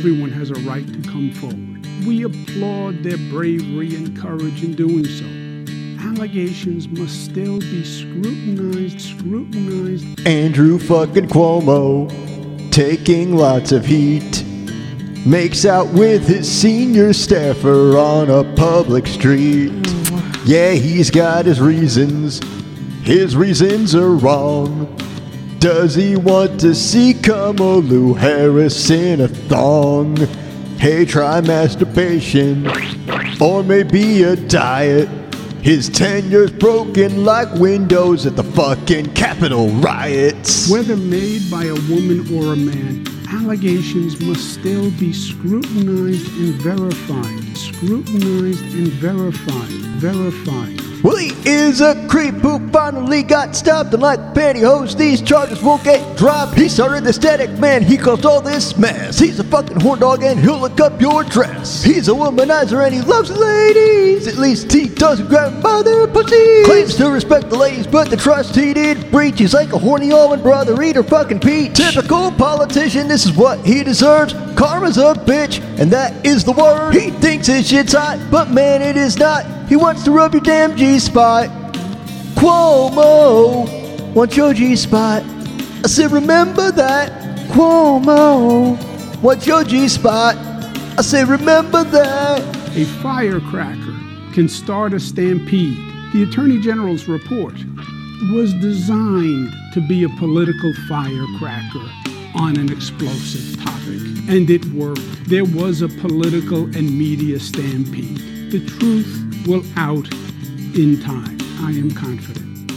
[0.00, 2.06] everyone has a right to come forward.
[2.06, 5.26] We applaud their bravery and courage in doing so.
[6.08, 10.26] Allegations must still be scrutinized, scrutinized.
[10.26, 12.08] Andrew fucking Cuomo,
[12.72, 14.42] taking lots of heat,
[15.26, 19.70] makes out with his senior staffer on a public street.
[20.46, 22.40] Yeah, he's got his reasons.
[23.02, 24.96] His reasons are wrong.
[25.60, 30.16] Does he want to see Kamala Harris in a thong?
[30.78, 32.66] Hey, try masturbation,
[33.38, 35.06] or maybe a diet.
[35.60, 40.70] His tenure's broken like windows at the fucking Capitol riots.
[40.70, 47.58] Whether made by a woman or a man, allegations must still be scrutinized and verified.
[47.58, 49.68] Scrutinized and verified.
[50.00, 50.79] Verified.
[51.02, 55.84] Well, he is a creep who finally got stopped, and like pantyhose, these charges won't
[55.84, 56.56] get dropped.
[56.56, 59.18] He started the static man, he caused all this mess.
[59.18, 61.82] He's a fucking horn dog, and he'll look up your dress.
[61.82, 64.26] He's a womanizer, and he loves ladies.
[64.26, 64.90] At least he
[65.62, 66.66] by their pussies.
[66.66, 69.38] Claims to respect the ladies, but the trust he did breach.
[69.38, 71.74] He's like a horny Allman brother, eat her fucking peach.
[71.74, 74.34] Typical politician, this is what he deserves.
[74.56, 76.94] Karma's a bitch, and that is the word.
[76.94, 79.59] He thinks his shit's hot, but man, it is not.
[79.70, 81.48] He wants to rub your damn G spot.
[82.34, 85.22] Cuomo wants your G spot.
[85.22, 87.12] I said, remember that.
[87.50, 88.76] Cuomo
[89.22, 90.34] wants your G spot.
[90.98, 92.40] I said, remember that.
[92.76, 93.96] A firecracker
[94.34, 95.78] can start a stampede.
[96.12, 97.54] The Attorney General's report
[98.32, 101.88] was designed to be a political firecracker
[102.34, 105.28] on an explosive topic, and it worked.
[105.28, 108.39] There was a political and media stampede.
[108.50, 110.12] The truth will out
[110.74, 111.38] in time.
[111.60, 112.69] I am confident.